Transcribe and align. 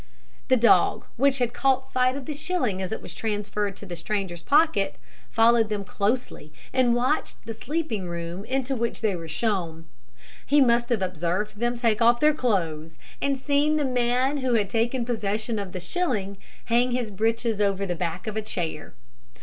The 0.47 0.57
dog, 0.57 1.05
which 1.15 1.37
had 1.37 1.53
caught 1.53 1.85
sight 1.85 2.15
of 2.17 2.25
the 2.25 2.33
shilling 2.33 2.81
as 2.81 2.91
it 2.91 3.03
was 3.03 3.13
transferred 3.13 3.75
to 3.75 3.85
the 3.85 3.95
stranger's 3.95 4.41
pocket, 4.41 4.95
followed 5.29 5.69
them 5.69 5.83
closely, 5.83 6.51
and 6.73 6.95
watched 6.95 7.37
the 7.45 7.53
sleeping 7.53 8.09
room 8.09 8.43
into 8.45 8.75
which 8.75 9.01
they 9.01 9.15
were 9.15 9.27
shown. 9.27 9.85
He 10.43 10.59
must 10.59 10.89
have 10.89 11.03
observed 11.03 11.59
them 11.59 11.75
take 11.75 12.01
off 12.01 12.19
their 12.19 12.33
clothes, 12.33 12.97
and 13.21 13.37
seen 13.37 13.77
the 13.77 13.85
man 13.85 14.37
who 14.37 14.55
had 14.55 14.71
taken 14.71 15.05
possession 15.05 15.59
of 15.59 15.71
the 15.71 15.79
shilling 15.79 16.37
hang 16.65 16.89
his 16.93 17.11
breeches 17.11 17.61
over 17.61 17.85
the 17.85 17.93
back 17.93 18.25
of 18.25 18.35
a 18.35 18.41
chair. 18.41 18.95